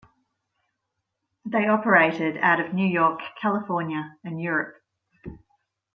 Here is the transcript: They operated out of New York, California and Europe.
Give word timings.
They 1.45 1.67
operated 1.67 2.35
out 2.37 2.59
of 2.59 2.73
New 2.73 2.87
York, 2.87 3.19
California 3.39 4.17
and 4.23 4.41
Europe. 4.41 4.81